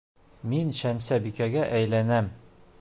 Мин 0.53 0.71
Шәмсебикәгә 0.77 1.69
әйләнәм! 1.81 2.35